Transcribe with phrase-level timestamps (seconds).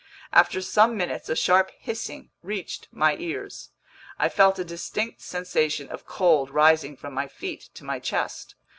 [0.33, 3.69] After some minutes a sharp hissing reached my ears.
[4.17, 8.55] I felt a distinct sensation of cold rising from my feet to my chest.